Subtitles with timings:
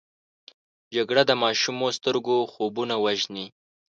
[0.95, 3.45] جګړه د ماشومو سترګو خوبونه وژني